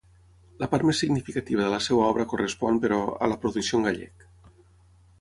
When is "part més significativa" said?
0.71-1.61